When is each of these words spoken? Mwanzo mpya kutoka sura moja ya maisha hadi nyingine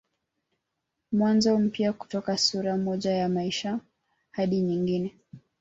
Mwanzo 1.11 1.59
mpya 1.59 1.93
kutoka 1.93 2.37
sura 2.37 2.77
moja 2.77 3.11
ya 3.11 3.29
maisha 3.29 3.79
hadi 4.31 4.61
nyingine 4.61 5.15